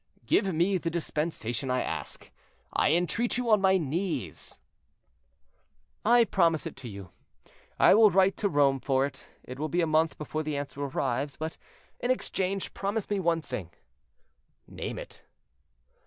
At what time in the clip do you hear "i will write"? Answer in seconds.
7.77-8.35